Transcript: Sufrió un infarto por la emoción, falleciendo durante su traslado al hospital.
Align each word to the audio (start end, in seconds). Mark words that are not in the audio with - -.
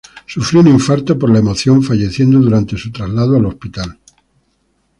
Sufrió 0.25 0.61
un 0.61 0.67
infarto 0.69 1.15
por 1.19 1.29
la 1.29 1.37
emoción, 1.37 1.83
falleciendo 1.83 2.39
durante 2.39 2.75
su 2.75 2.91
traslado 2.91 3.37
al 3.37 3.45
hospital. 3.45 3.99